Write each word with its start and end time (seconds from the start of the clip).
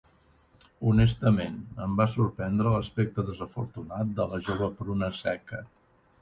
Honestament, 0.91 1.59
em 1.85 1.93
va 1.99 2.07
sorprendre 2.13 2.71
l'aspecte 2.77 3.27
desafortunat 3.27 4.15
de 4.21 4.27
la 4.33 4.41
jove 4.49 4.71
pruna 4.81 5.13
seca. 5.21 5.63